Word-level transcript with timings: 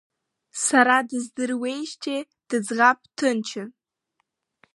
Сара 0.63 0.97
дыздыруеижьҭеи 1.07 2.21
дыӡӷаб 2.49 2.99
ҭынчын. 3.17 3.69